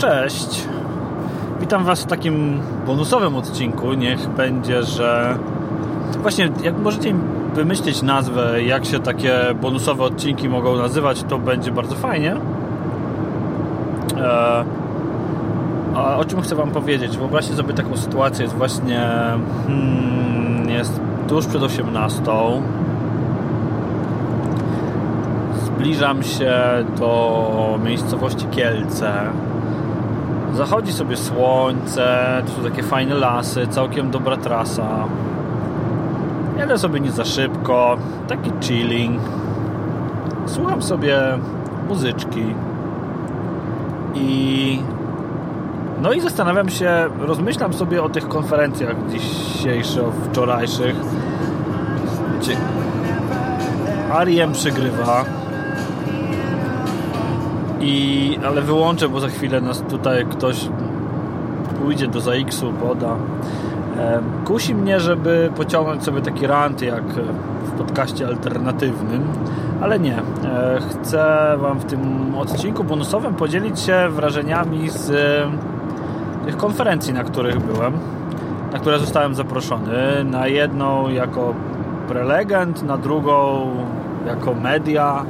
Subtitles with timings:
[0.00, 0.64] cześć.
[1.60, 3.92] Witam Was w takim bonusowym odcinku.
[3.92, 5.38] Niech będzie, że
[6.18, 7.14] właśnie jak możecie
[7.54, 12.36] wymyślić nazwę, jak się takie bonusowe odcinki mogą nazywać, to będzie bardzo fajnie.
[14.16, 14.64] E,
[15.94, 17.16] a o czym chcę Wam powiedzieć?
[17.16, 19.00] Wyobraźcie sobie taką sytuację, jest właśnie
[19.66, 22.22] hmm, jest tuż przed 18.
[25.64, 26.54] Zbliżam się
[26.98, 29.12] do miejscowości Kielce.
[30.54, 34.88] Zachodzi sobie słońce, to są takie fajne lasy, całkiem dobra trasa.
[36.58, 37.96] Jadę sobie nie za szybko,
[38.28, 39.20] taki chilling.
[40.46, 41.18] Słucham sobie
[41.88, 42.54] muzyczki
[44.14, 44.78] i
[46.02, 50.96] no i zastanawiam się, rozmyślam sobie o tych konferencjach dzisiejszych, wczorajszych.
[54.12, 55.39] Ariem przygrywa.
[57.80, 60.68] I, ale wyłączę, bo za chwilę nas tutaj ktoś
[61.82, 63.16] pójdzie do ZX-u, poda.
[64.44, 67.04] Kusi mnie, żeby pociągnąć sobie taki rant jak
[67.64, 69.22] w podcaście alternatywnym,
[69.80, 70.18] ale nie.
[70.18, 75.12] E, chcę Wam w tym odcinku bonusowym podzielić się wrażeniami z
[76.46, 77.92] tych konferencji, na których byłem,
[78.72, 80.24] na które zostałem zaproszony.
[80.24, 81.54] Na jedną jako
[82.08, 83.66] prelegent, na drugą
[84.26, 85.24] jako media.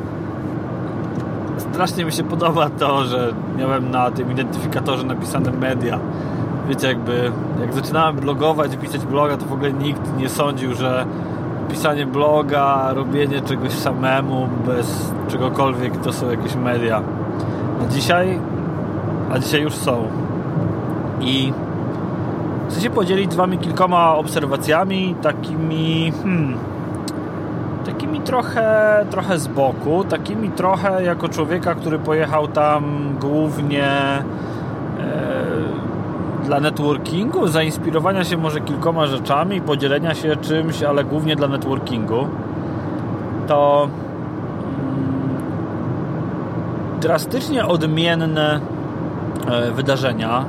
[1.61, 5.99] Strasznie mi się podoba to, że miałem na tym identyfikatorze napisane media.
[6.69, 11.07] Wiecie, jakby jak zaczynałem blogować, pisać bloga, to w ogóle nikt nie sądził, że
[11.71, 17.03] pisanie bloga, robienie czegoś samemu, bez czegokolwiek, to są jakieś media.
[17.83, 18.39] A dzisiaj,
[19.33, 20.09] a dzisiaj już są.
[21.21, 21.53] I
[22.69, 26.55] chcę się podzielić z Wami kilkoma obserwacjami, takimi hmm,
[27.85, 34.25] takimi trochę, trochę z boku, takimi trochę jako człowieka, który pojechał tam głównie e,
[36.45, 42.29] dla networkingu, zainspirowania się może kilkoma rzeczami, podzielenia się czymś, ale głównie dla networkingu.
[43.47, 45.41] To mm,
[47.01, 48.61] drastycznie odmienne
[49.51, 50.45] e, wydarzenia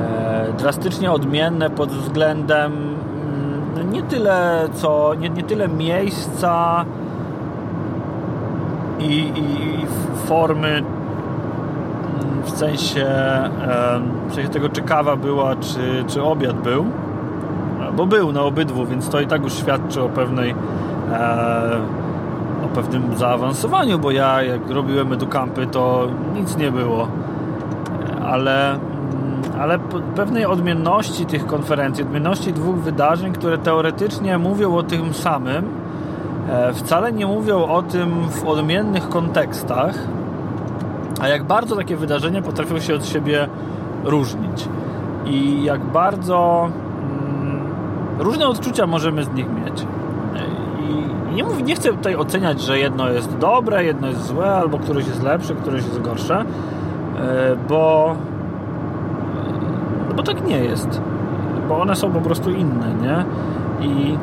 [0.00, 2.91] E, drastycznie odmienne pod względem
[3.92, 6.84] nie tyle co nie, nie tyle miejsca
[8.98, 9.86] i, i,
[10.26, 10.84] formy mm,
[12.44, 13.06] w sensie,
[14.28, 16.86] w sensie tego czy kawa była czy, czy obiad był.
[17.96, 20.54] Bo był na obydwu, więc to i tak już świadczy o pewnej
[21.12, 21.70] e,
[22.64, 27.08] o pewnym zaawansowaniu, bo ja jak robiłem edukampy to nic nie było.
[28.26, 28.78] Ale
[29.62, 29.78] ale
[30.16, 35.64] pewnej odmienności tych konferencji, odmienności dwóch wydarzeń, które teoretycznie mówią o tym samym,
[36.48, 39.94] e, wcale nie mówią o tym w odmiennych kontekstach,
[41.20, 43.48] a jak bardzo takie wydarzenia potrafią się od siebie
[44.04, 44.68] różnić
[45.26, 47.60] i jak bardzo mm,
[48.18, 49.86] różne odczucia możemy z nich mieć.
[50.80, 54.78] I nie, mówię, nie chcę tutaj oceniać, że jedno jest dobre, jedno jest złe, albo
[54.78, 56.44] któreś jest lepsze, któreś jest gorsze,
[57.18, 58.14] e, bo
[60.12, 61.00] no bo tak nie jest.
[61.68, 63.24] Bo one są po prostu inne, nie?
[63.86, 64.18] I,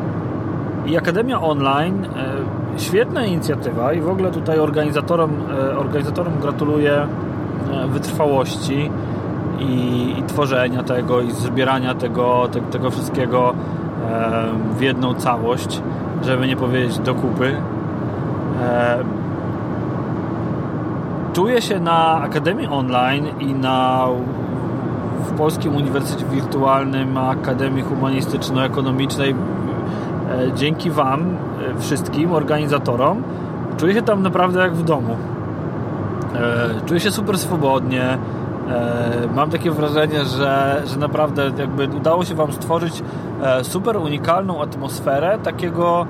[0.92, 7.88] i Akademia Online e, świetna inicjatywa i w ogóle tutaj organizatorom, e, organizatorom gratuluję e,
[7.88, 8.92] wytrwałości
[9.60, 13.54] i, i, tworzenia tego i zbierania tego, te, tego wszystkiego
[14.78, 15.82] w jedną całość,
[16.22, 17.56] żeby nie powiedzieć do kupy.
[21.34, 24.08] Czuję się na Akademii Online i na
[25.40, 33.24] Polskim Uniwersytecie Wirtualnym Akademii Humanistyczno-Ekonomicznej e, dzięki Wam e, wszystkim, organizatorom,
[33.78, 35.16] czuję się tam naprawdę jak w domu.
[36.36, 38.18] E, czuję się super swobodnie.
[39.36, 43.04] Mam takie wrażenie, że, że naprawdę jakby udało się Wam stworzyć
[43.64, 46.06] super unikalną atmosferę takiego,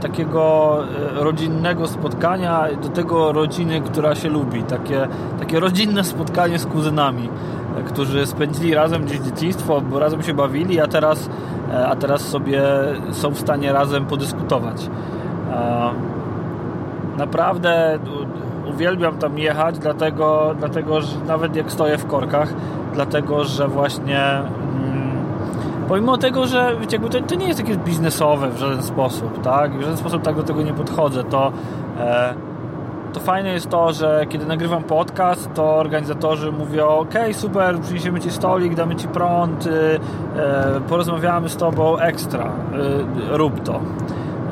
[0.00, 0.76] takiego
[1.14, 4.62] rodzinnego spotkania, do tego rodziny, która się lubi.
[4.62, 5.08] Takie,
[5.38, 7.28] takie rodzinne spotkanie z kuzynami
[7.94, 11.30] którzy spędzili razem gdzieś dzieciństwo, razem się bawili, a teraz,
[11.72, 12.62] e, a teraz sobie
[13.12, 14.88] są w stanie razem podyskutować.
[17.18, 17.98] Naprawdę
[18.74, 22.54] uwielbiam tam jechać, dlatego, dlatego że nawet jak stoję w korkach,
[22.94, 25.12] dlatego że właśnie mm,
[25.88, 29.78] pomimo tego, że jakby to, to, nie jest jakieś biznesowe w żaden sposób, tak?
[29.78, 31.52] W żaden sposób tak do tego nie podchodzę, to
[32.00, 32.34] e,
[33.14, 38.30] to fajne jest to, że kiedy nagrywam podcast, to organizatorzy mówią ok, super, przyniesiemy Ci
[38.30, 39.70] stolik, damy Ci prąd, y,
[40.36, 43.80] e, porozmawiamy z Tobą ekstra, y, rób to.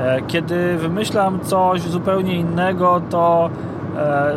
[0.00, 3.50] E, kiedy wymyślam coś zupełnie innego, to
[3.96, 4.34] e,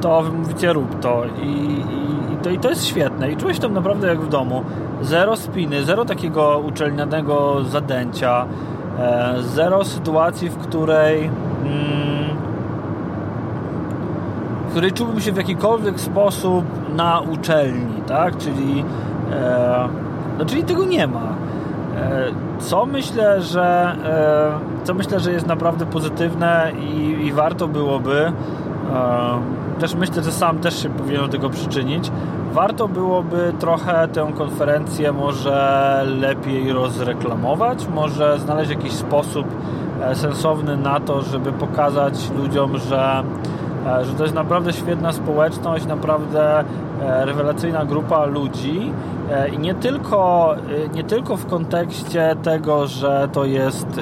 [0.00, 3.58] to wy mówicie rób to i, i, i, to, i to jest świetne i czułeś
[3.58, 4.64] tam naprawdę jak w domu.
[5.02, 8.46] Zero spiny, zero takiego uczelnianego zadęcia,
[8.98, 12.09] e, zero sytuacji, w której mm,
[14.70, 16.64] w której czułbym się w jakikolwiek sposób
[16.96, 18.36] na uczelni, tak?
[18.36, 18.84] Czyli,
[19.32, 19.88] e,
[20.38, 21.20] no, czyli tego nie ma.
[21.96, 22.24] E,
[22.58, 28.32] co myślę, że e, co myślę, że jest naprawdę pozytywne i, i warto byłoby e,
[29.80, 32.10] też myślę, że sam też się powinien do tego przyczynić.
[32.52, 39.46] Warto byłoby trochę tę konferencję może lepiej rozreklamować, może znaleźć jakiś sposób
[40.14, 43.59] sensowny na to, żeby pokazać ludziom, że E,
[44.02, 46.64] że to jest naprawdę świetna społeczność, naprawdę e,
[47.24, 48.92] rewelacyjna grupa ludzi
[49.30, 50.54] e, i nie tylko,
[50.94, 54.00] nie tylko w kontekście tego, że to jest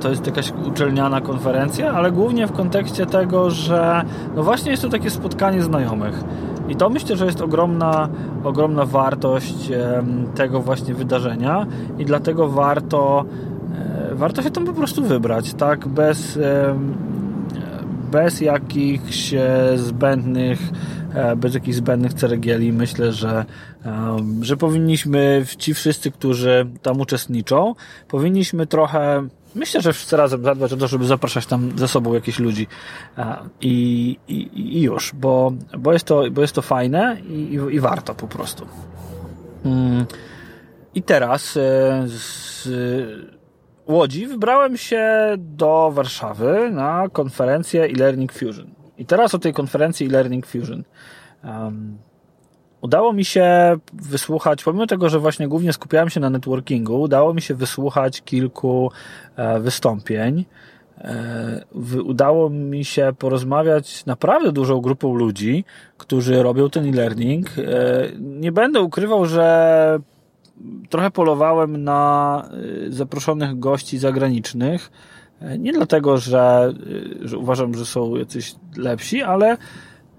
[0.00, 4.04] to jest jakaś uczelniana konferencja, ale głównie w kontekście tego, że
[4.36, 6.24] no właśnie jest to takie spotkanie znajomych.
[6.68, 8.08] I to myślę, że jest ogromna,
[8.44, 9.70] ogromna wartość
[10.34, 11.66] tego właśnie wydarzenia
[11.98, 13.24] i dlatego warto
[14.12, 15.88] warto się tam po prostu wybrać, tak?
[15.88, 16.38] Bez
[18.12, 20.60] bez jakichś e, zbędnych
[21.14, 23.44] e, bez jakichś zbędnych ceregieli myślę, że,
[24.40, 27.74] że powinniśmy ci wszyscy, którzy tam uczestniczą,
[28.08, 32.38] powinniśmy trochę myślę, że wszyscy razem zadbać o to, żeby zapraszać tam ze sobą jakieś
[32.38, 32.66] ludzi
[33.60, 38.14] i, i, i już, bo, bo, jest to, bo jest to fajne i, i warto
[38.14, 38.66] po prostu.
[39.64, 40.06] Mm.
[40.94, 42.68] I teraz e, z
[43.86, 48.74] Łodzi wybrałem się do Warszawy na konferencję e-learning Fusion.
[48.98, 50.84] I teraz o tej konferencji e-learning Fusion.
[51.44, 51.98] Um,
[52.80, 57.42] udało mi się wysłuchać, pomimo tego, że właśnie głównie skupiałem się na networkingu, udało mi
[57.42, 58.90] się wysłuchać kilku
[59.36, 60.44] e, wystąpień.
[60.98, 61.64] E,
[62.04, 65.64] udało mi się porozmawiać naprawdę dużą grupą ludzi,
[65.98, 67.46] którzy robią ten e-learning.
[67.58, 67.62] E,
[68.18, 69.98] nie będę ukrywał, że
[70.88, 72.48] trochę polowałem na
[72.86, 74.90] y, zaproszonych gości zagranicznych.
[75.40, 76.72] E, nie dlatego, że,
[77.22, 79.56] y, że uważam, że są jacyś lepsi, ale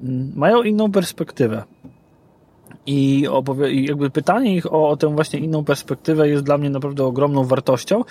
[0.04, 1.64] mm, mają inną perspektywę.
[2.86, 3.28] I,
[3.72, 7.44] i jakby pytanie ich o, o, tę właśnie inną perspektywę jest dla mnie naprawdę ogromną
[7.44, 8.04] wartością.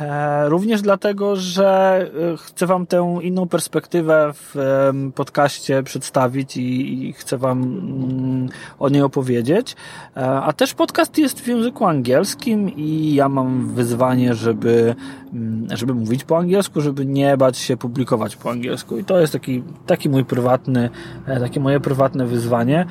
[0.00, 2.00] E, również dlatego, że
[2.32, 8.48] e, chcę Wam tę inną perspektywę w e, podcaście przedstawić i, i chcę Wam mm,
[8.78, 9.76] o niej opowiedzieć.
[10.16, 14.94] E, a też podcast jest w języku angielskim i ja mam wyzwanie, żeby,
[15.32, 18.98] mm, żeby mówić po angielsku, żeby nie bać się publikować po angielsku.
[18.98, 20.90] I to jest taki, taki mój prywatny,
[21.26, 22.86] e, takie moje prywatne wyzwanie.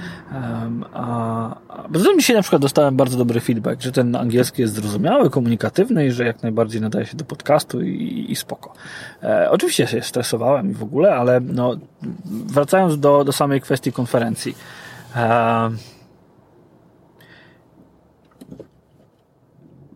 [0.94, 1.25] A
[1.90, 6.06] bo mi dzisiaj na przykład dostałem bardzo dobry feedback, że ten angielski jest zrozumiały, komunikatywny
[6.06, 8.74] i że jak najbardziej nadaje się do podcastu i, i spoko.
[9.24, 11.76] E, oczywiście się stresowałem i w ogóle, ale no,
[12.26, 14.56] wracając do, do samej kwestii konferencji.
[15.16, 15.70] E,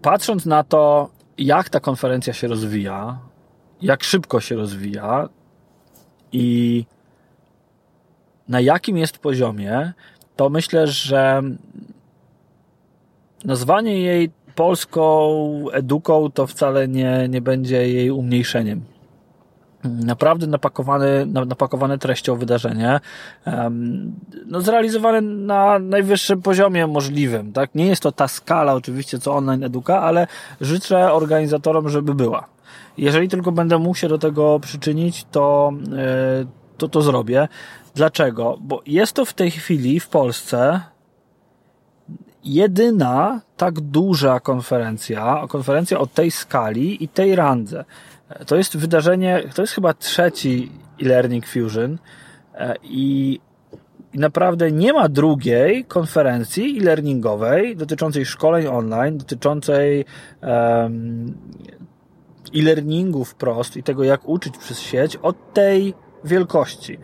[0.01, 3.19] patrząc na to, jak ta konferencja się rozwija,
[3.81, 5.29] jak szybko się rozwija
[6.31, 6.85] i
[8.47, 9.93] na jakim jest poziomie,
[10.39, 11.41] to myślę, że
[13.45, 18.81] nazwanie jej polską eduką to wcale nie, nie będzie jej umniejszeniem.
[19.83, 22.99] Naprawdę napakowane, napakowane treścią wydarzenie,
[24.45, 27.75] no zrealizowane na najwyższym poziomie możliwym, tak?
[27.75, 30.27] Nie jest to ta skala oczywiście co online eduka, ale
[30.61, 32.47] życzę organizatorom, żeby była.
[32.97, 37.47] Jeżeli tylko będę mógł się do tego przyczynić, to, e, to to zrobię.
[37.95, 38.57] Dlaczego?
[38.61, 40.81] Bo jest to w tej chwili w Polsce
[42.43, 47.85] jedyna tak duża konferencja, konferencja o tej skali i tej randze.
[48.47, 50.71] To jest wydarzenie, to jest chyba trzeci
[51.01, 51.97] e-learning fusion
[52.55, 53.39] e, i
[54.13, 60.05] i naprawdę nie ma drugiej konferencji e-learningowej dotyczącej szkoleń online, dotyczącej
[60.41, 61.37] um,
[62.55, 66.97] e-learningu wprost i tego, jak uczyć przez sieć od tej wielkości.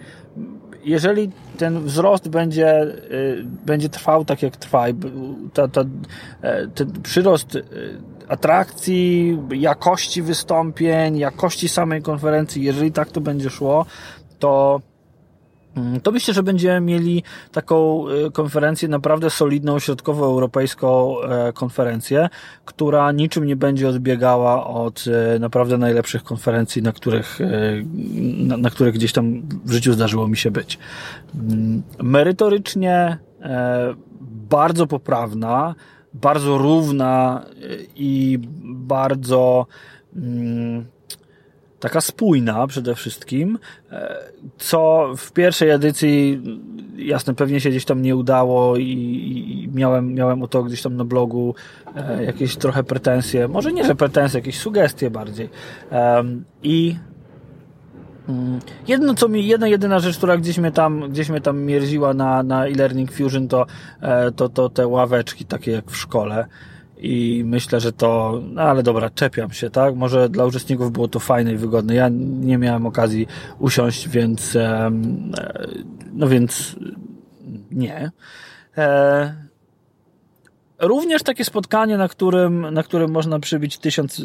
[0.84, 4.86] Jeżeli ten wzrost będzie, y, będzie trwał tak jak trwa,
[5.54, 5.82] ta, ta,
[6.42, 7.64] e, ten przyrost y,
[8.28, 13.86] atrakcji, jakości wystąpień, jakości samej konferencji, jeżeli tak to będzie szło,
[14.40, 14.82] to
[16.04, 22.30] to myślę, że będziemy mieli taką y, konferencję, naprawdę solidną, środkowoeuropejską e, konferencję,
[22.66, 25.06] która niczym nie będzie odbiegała od
[25.36, 27.48] e, naprawdę najlepszych konferencji, na których, e,
[28.48, 30.80] na, na których gdzieś tam w życiu zdarzyło mi się być.
[31.36, 33.18] Mm, merytorycznie
[34.50, 35.76] bardzo poprawna,
[36.14, 37.46] bardzo równa
[37.96, 39.68] i bardzo
[40.16, 40.86] mm,
[41.80, 43.60] taka spójna przede wszystkim,
[43.92, 44.18] e,
[44.58, 46.42] co w pierwszej edycji
[46.98, 50.96] jasne, pewnie się gdzieś tam nie udało i, i miałem, miałem o to gdzieś tam
[50.96, 51.56] na blogu
[51.96, 55.50] e, jakieś trochę pretensje, może nie, że pretensje, jakieś sugestie bardziej.
[56.64, 56.96] I
[58.30, 62.14] mm, Jedno, co mi, jedna jedyna rzecz, która gdzieś mnie tam, gdzieś mnie tam mierziła
[62.14, 63.66] na, na e-learning Fusion, to,
[64.02, 66.46] e, to, to te ławeczki takie jak w szkole
[67.06, 69.96] i myślę, że to, no ale dobra, czepiam się, tak?
[69.96, 71.96] Może dla uczestników było to fajne i wygodne.
[71.96, 73.28] Ja nie miałem okazji
[73.60, 74.92] usiąść, więc, e,
[76.14, 76.76] no więc
[77.72, 78.12] nie.
[78.78, 79.36] E,
[80.80, 84.22] również takie spotkanie, na którym, na którym można przybić tysiąc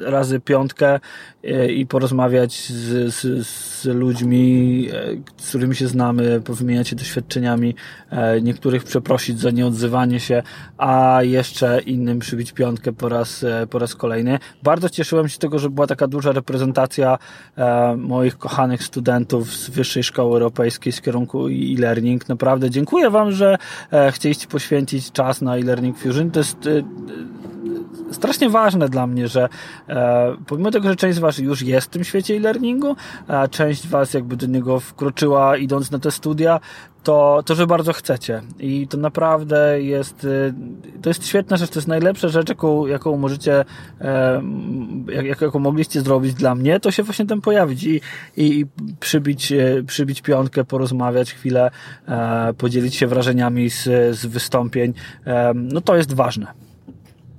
[0.00, 1.00] razy piątkę
[1.44, 7.74] e, i porozmawiać z, z, z ludźmi, e, z którymi się znamy, powymieniać się doświadczeniami,
[8.10, 10.42] e, niektórych przeprosić za nieodzywanie się,
[10.78, 14.38] a jeszcze innym przybić piątkę po raz, po raz kolejny.
[14.62, 17.18] Bardzo cieszyłem się z tego, że była taka duża reprezentacja
[17.96, 22.28] moich kochanych studentów z Wyższej Szkoły Europejskiej z kierunku e-learning.
[22.28, 23.58] Naprawdę dziękuję Wam, że
[24.10, 26.30] chcieliście poświęcić czas na e-learning Fusion.
[26.30, 26.68] To jest
[28.10, 29.48] strasznie ważne dla mnie, że
[29.88, 32.96] e, pomimo tego, że część z Was już jest w tym świecie e-learningu,
[33.28, 36.60] a część Was jakby do niego wkroczyła idąc na te studia,
[37.02, 38.42] to, to że bardzo chcecie.
[38.58, 40.52] I to naprawdę jest, e,
[41.02, 43.64] to jest świetna rzecz, to jest najlepsza rzecz, jaką, jaką możecie,
[44.00, 44.42] e,
[45.12, 48.00] jak, jaką mogliście zrobić dla mnie, to się właśnie tam pojawić i,
[48.36, 48.66] i
[49.00, 51.70] przybić, e, przybić piątkę, porozmawiać chwilę,
[52.58, 53.84] podzielić się wrażeniami z,
[54.16, 54.94] z wystąpień.
[55.54, 56.67] No to jest ważne.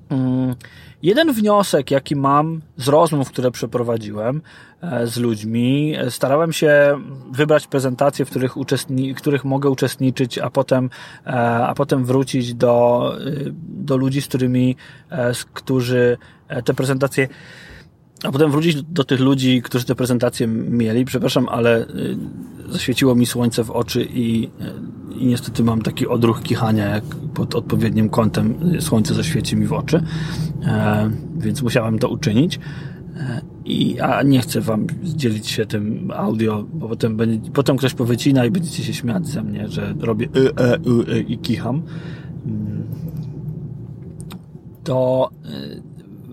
[0.09, 0.55] Mm,
[1.03, 4.41] jeden wniosek, jaki mam z rozmów, które przeprowadziłem
[4.81, 6.99] e, z ludźmi, e, starałem się
[7.31, 10.89] wybrać prezentacje, w których, uczestni- których mogę uczestniczyć, a potem,
[11.25, 11.29] e,
[11.67, 13.03] a potem wrócić do,
[13.67, 14.75] do ludzi, z którymi,
[15.33, 16.17] z którzy
[16.65, 17.27] te prezentacje
[18.23, 21.05] a potem wrócić do tych ludzi, którzy te prezentacje mieli.
[21.05, 21.85] Przepraszam, ale
[22.69, 24.49] zaświeciło mi słońce w oczy i
[25.19, 30.03] i niestety mam taki odruch kichania, jak pod odpowiednim kątem słońce zaświeci mi w oczy,
[30.63, 32.59] e, więc musiałem to uczynić.
[33.17, 37.93] E, I, a nie chcę wam dzielić się tym audio, bo potem, będzie, potem ktoś
[37.93, 41.81] powycina i będziecie się śmiać ze mnie, że robię y, e, y, y, i kicham.
[42.45, 42.83] Mm.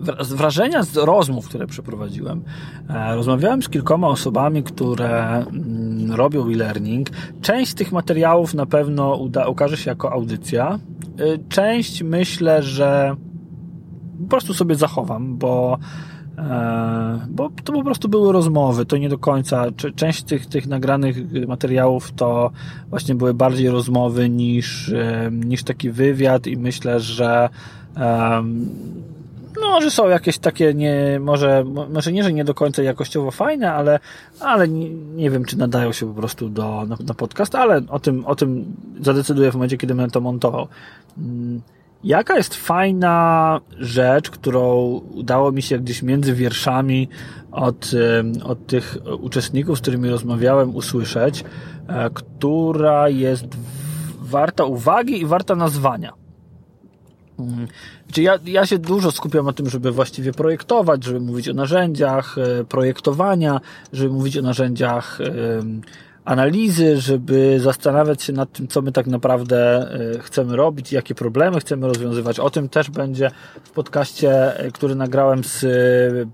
[0.05, 2.41] To wrażenia z rozmów, które przeprowadziłem,
[2.89, 7.09] e, rozmawiałem z kilkoma osobami, które mm, robią e-learning.
[7.41, 10.79] Część z tych materiałów na pewno uda, ukaże się jako audycja.
[11.19, 13.15] E, część myślę, że
[14.23, 15.77] po prostu sobie zachowam, bo
[16.37, 21.47] e, bo to po prostu były rozmowy, to nie do końca, część tych, tych nagranych
[21.47, 22.51] materiałów to
[22.89, 24.93] właśnie były bardziej rozmowy niż,
[25.31, 27.49] niż taki wywiad i myślę, że
[29.61, 33.73] no, że są jakieś takie nie, może, może nie, że nie do końca jakościowo fajne,
[33.73, 33.99] ale,
[34.39, 37.99] ale nie, nie wiem, czy nadają się po prostu do, na, na, podcast, ale o
[37.99, 40.67] tym, o tym zadecyduję w momencie, kiedy będę to montował.
[41.17, 41.61] Mm,
[42.03, 47.09] jaka jest fajna rzecz, którą udało mi się gdzieś między wierszami
[47.51, 47.91] od,
[48.43, 51.43] od tych uczestników, z którymi rozmawiałem, usłyszeć,
[51.87, 53.45] e, która jest
[54.21, 56.26] warta uwagi i warta nazwania.
[58.05, 62.35] Znaczy ja, ja się dużo skupiam na tym, żeby właściwie projektować, żeby mówić o narzędziach
[62.37, 63.61] e, projektowania,
[63.93, 65.19] żeby mówić o narzędziach
[66.27, 71.59] analizy, żeby zastanawiać się nad tym, co my tak naprawdę e, chcemy robić, jakie problemy
[71.59, 72.39] chcemy rozwiązywać.
[72.39, 73.31] O tym też będzie
[73.63, 75.65] w podcaście, e, który nagrałem z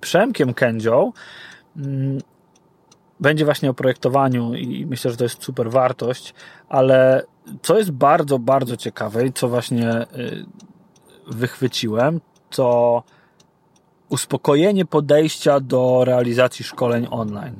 [0.01, 1.11] Przemkiem Kędzią.
[1.77, 2.17] Mm,
[3.19, 6.33] będzie właśnie o projektowaniu i myślę, że to jest super wartość,
[6.69, 7.23] ale
[7.61, 10.05] co jest bardzo, bardzo ciekawe i co właśnie
[11.27, 13.03] wychwyciłem, to
[14.09, 17.55] uspokojenie podejścia do realizacji szkoleń online.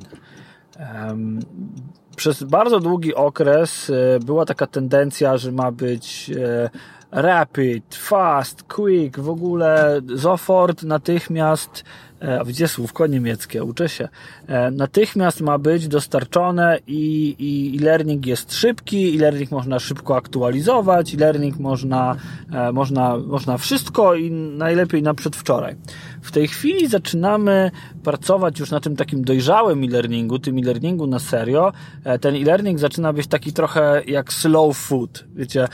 [2.16, 6.70] Przez bardzo długi okres e, była taka tendencja, że ma być e,
[7.10, 11.84] rapid, fast, quick, w ogóle sofort, natychmiast
[12.20, 14.08] E, widzicie słówko niemieckie, uczę się,
[14.46, 21.58] e, natychmiast ma być dostarczone i, i e-learning jest szybki, e-learning można szybko aktualizować, e-learning
[21.58, 22.16] można,
[22.52, 25.76] e, można, można wszystko i najlepiej na przedwczoraj.
[26.22, 27.70] W tej chwili zaczynamy
[28.04, 31.72] pracować już na tym takim dojrzałym e-learningu, tym e-learningu na serio.
[32.20, 35.24] Ten e-learning zaczyna być taki trochę jak slow food.
[35.34, 35.68] Wiecie,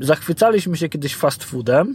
[0.00, 1.94] zachwycaliśmy się kiedyś fast foodem,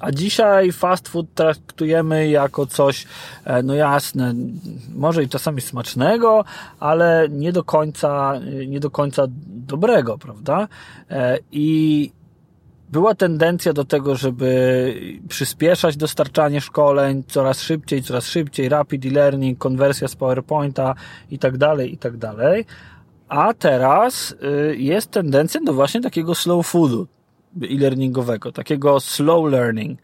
[0.00, 3.06] a dzisiaj fast food traktujemy jako coś,
[3.44, 4.34] e, no jasne,
[4.94, 6.44] może i czasami smacznego,
[6.80, 10.68] ale nie do końca, nie do końca dobrego, prawda?
[11.10, 12.10] E, I
[12.92, 14.94] była tendencja do tego, żeby
[15.28, 20.94] przyspieszać dostarczanie szkoleń coraz szybciej, coraz szybciej, rapid e-learning, konwersja z PowerPointa
[21.30, 22.64] i tak dalej, i tak dalej.
[23.28, 24.34] A teraz
[24.72, 27.06] y, jest tendencja do właśnie takiego slow foodu
[27.62, 29.98] e-learningowego, takiego slow learning.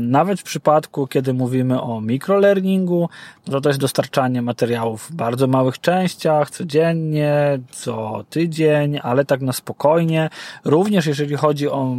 [0.00, 3.08] Nawet w przypadku, kiedy mówimy o mikrolearningu,
[3.44, 9.52] to to jest dostarczanie materiałów w bardzo małych częściach, codziennie, co tydzień, ale tak na
[9.52, 10.30] spokojnie.
[10.64, 11.96] Również jeżeli chodzi o,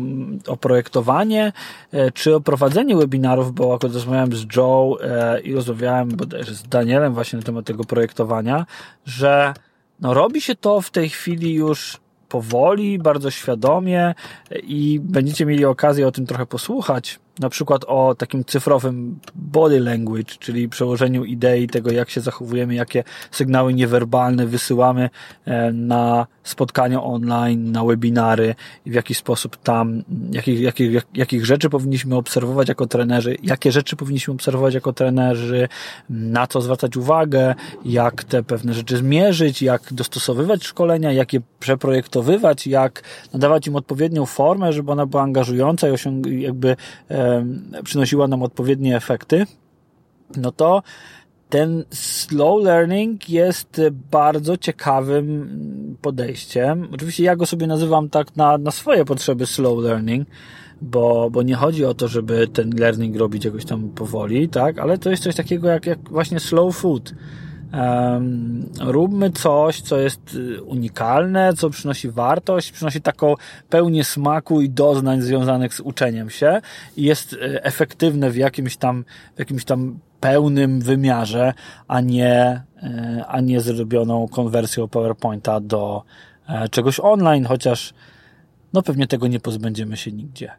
[0.48, 1.52] o projektowanie,
[1.92, 6.64] e, czy o prowadzenie webinarów, bo akurat rozmawiałem z Joe e, i rozmawiałem bodajże z
[6.64, 8.66] Danielem właśnie na temat tego projektowania,
[9.06, 9.54] że
[10.00, 14.16] no robi się to w tej chwili już powoli, bardzo świadomie
[14.64, 20.34] i będziecie mieli okazję o tym trochę posłuchać na przykład o takim cyfrowym body language,
[20.40, 25.10] czyli przełożeniu idei tego, jak się zachowujemy, jakie sygnały niewerbalne wysyłamy
[25.46, 31.70] e, na spotkania online, na webinary w jaki sposób tam, jakich, jakich, jak, jakich rzeczy
[31.70, 35.68] powinniśmy obserwować jako trenerzy, jakie rzeczy powinniśmy obserwować jako trenerzy,
[36.10, 42.68] na co zwracać uwagę, jak te pewne rzeczy zmierzyć, jak dostosowywać szkolenia, jak je przeprojektowywać,
[42.68, 43.04] jak
[43.34, 46.76] nadawać im odpowiednią formę, żeby ona była angażująca i osiąg- jakby
[47.10, 47.27] e,
[47.84, 49.46] przynosiła nam odpowiednie efekty,
[50.38, 50.84] no to
[51.50, 53.82] ten slow learning jest
[54.12, 56.88] bardzo ciekawym podejściem.
[56.94, 60.28] Oczywiście ja go sobie nazywam tak na, na swoje potrzeby slow learning,
[60.82, 64.98] bo, bo nie chodzi o to, żeby ten learning robić jakoś tam powoli, tak, ale
[64.98, 67.14] to jest coś takiego jak, jak właśnie slow food
[68.80, 73.34] róbmy coś, co jest y, unikalne, co przynosi wartość, przynosi taką
[73.70, 76.62] pełnię smaku i doznań związanych z uczeniem się
[76.98, 79.06] i jest y, efektywne w jakimś tam,
[79.36, 81.54] w jakimś tam pełnym wymiarze,
[81.88, 86.04] a nie, y, a nie zrobioną konwersją PowerPointa do
[86.50, 87.94] e, czegoś online, chociaż
[88.74, 90.52] no pewnie tego nie pozbędziemy się nigdzie.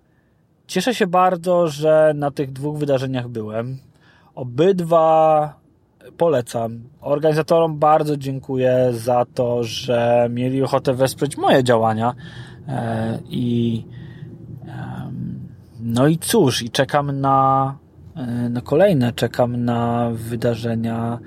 [0.67, 3.79] Cieszę się bardzo, że na tych dwóch wydarzeniach byłem.
[4.35, 5.55] Obydwa
[6.17, 6.81] polecam.
[7.01, 12.15] Organizatorom bardzo dziękuję za to, że mieli ochotę wesprzeć moje działania
[12.69, 13.85] e, i
[15.81, 17.77] no i cóż, i czekam na,
[18.17, 21.19] e, na kolejne, czekam na wydarzenia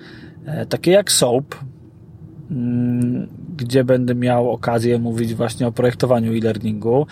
[0.46, 1.56] e, takie jak SOAP,
[2.52, 7.08] mm, gdzie będę miał okazję mówić właśnie o projektowaniu e-learningu.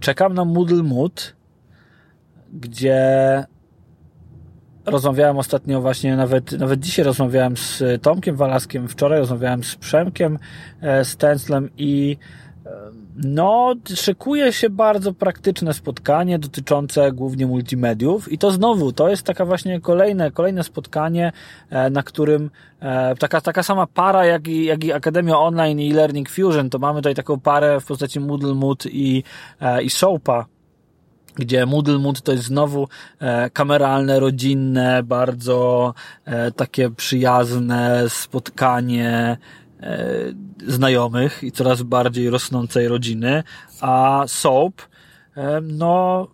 [0.00, 1.34] Czekam na Moodle Mood,
[2.52, 3.00] gdzie
[4.90, 10.38] rozmawiałem ostatnio właśnie, nawet, nawet dzisiaj rozmawiałem z Tomkiem Walaskiem, wczoraj rozmawiałem z Przemkiem
[10.80, 12.16] e, Stenslem i
[12.66, 12.70] e,
[13.16, 19.44] no, szykuje się bardzo praktyczne spotkanie dotyczące głównie multimediów i to znowu, to jest taka
[19.44, 21.32] właśnie kolejne, kolejne spotkanie,
[21.70, 22.50] e, na którym
[23.18, 26.98] taka, taka sama para jak i, jak i Akademia Online i Learning Fusion, to mamy
[26.98, 29.22] tutaj taką parę w postaci Moodle Mood i,
[29.82, 30.46] i Soapa,
[31.40, 39.36] gdzie Moodle Mood to jest znowu e, kameralne, rodzinne, bardzo e, takie przyjazne spotkanie
[39.80, 40.06] e,
[40.66, 43.42] znajomych i coraz bardziej rosnącej rodziny,
[43.80, 44.82] a Soap,
[45.36, 46.28] e, no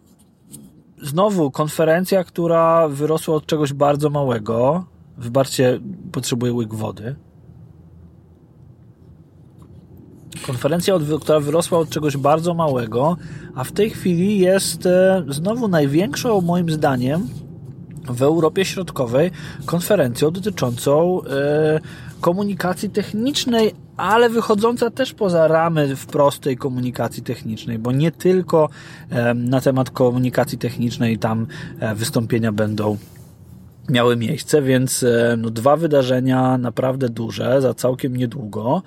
[1.03, 4.85] znowu konferencja, która wyrosła od czegoś bardzo małego,
[5.19, 5.81] wybaczcie,
[6.13, 7.17] potrzebuje łyk wody,
[10.43, 13.17] Konferencja, która wyrosła od czegoś bardzo małego,
[13.55, 17.29] a w tej chwili jest e, znowu największą, moim zdaniem,
[18.09, 19.31] w Europie Środkowej
[19.67, 21.81] konferencją dotyczącą e,
[22.21, 28.69] komunikacji technicznej, ale wychodząca też poza ramy w prostej komunikacji technicznej, bo nie tylko
[29.11, 31.47] e, na temat komunikacji technicznej tam
[31.95, 32.97] wystąpienia będą
[33.89, 35.05] miały miejsce, więc
[35.39, 38.83] no, dwa wydarzenia naprawdę duże za całkiem niedługo.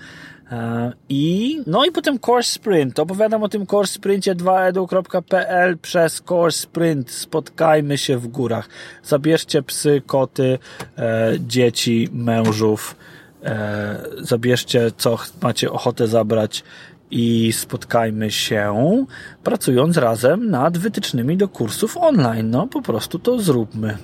[0.52, 3.00] E, I, no i potem Course Sprint.
[3.00, 7.12] Opowiadam o tym Course Sprincie 2edu.pl przez Course Sprint.
[7.12, 8.70] Spotkajmy się w górach.
[9.04, 10.60] Zabierzcie psy, koty,
[10.98, 12.96] e, dzieci, mężów.
[13.44, 16.64] E, zabierzcie, co macie ochotę zabrać
[17.12, 19.06] i spotkajmy się
[19.44, 22.50] pracując razem nad wytycznymi do kursów online.
[22.50, 23.98] No, po prostu to zróbmy.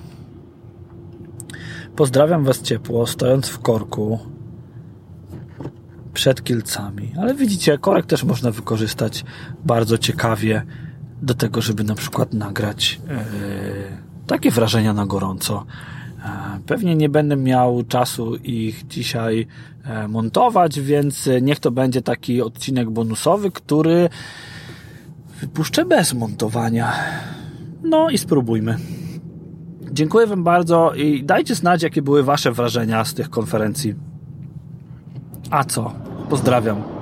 [1.96, 4.35] Pozdrawiam Was ciepło, stojąc w korku
[6.16, 7.12] przed Kielcami.
[7.20, 9.24] Ale widzicie, korek też można wykorzystać
[9.64, 10.62] bardzo ciekawie
[11.22, 13.16] do tego, żeby na przykład nagrać yy,
[14.26, 15.66] takie wrażenia na gorąco.
[16.24, 16.28] E,
[16.66, 19.46] pewnie nie będę miał czasu ich dzisiaj
[19.84, 24.08] e, montować, więc niech to będzie taki odcinek bonusowy, który
[25.40, 26.92] wypuszczę bez montowania.
[27.82, 28.76] No i spróbujmy.
[29.92, 33.94] Dziękuję Wam bardzo i dajcie znać, jakie były Wasze wrażenia z tych konferencji.
[35.50, 36.05] A co?
[36.28, 36.95] Pozdrawiam.